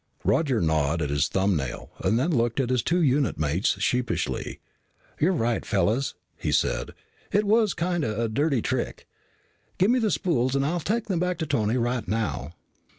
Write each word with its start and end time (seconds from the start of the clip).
Roger 0.23 0.59
gnawed 0.59 0.99
at 0.99 1.11
his 1.11 1.27
thumbnail 1.27 1.91
and 1.99 2.17
then 2.17 2.31
looked 2.35 2.59
at 2.59 2.71
his 2.71 2.81
two 2.81 3.03
unit 3.03 3.37
mates 3.37 3.79
sheepishly. 3.79 4.59
"You're 5.19 5.31
right, 5.31 5.63
fellas," 5.63 6.15
he 6.37 6.51
said. 6.51 6.95
"It 7.31 7.43
was 7.45 7.75
kind 7.75 8.03
of 8.03 8.17
a 8.17 8.27
dirty 8.27 8.63
trick. 8.63 9.07
Give 9.77 9.91
me 9.91 9.99
the 9.99 10.09
spools. 10.09 10.55
I'll 10.55 10.79
take 10.79 11.05
them 11.05 11.19
back 11.19 11.37
to 11.37 11.45
Tony 11.45 11.77
right 11.77 12.07
now." 12.07 12.53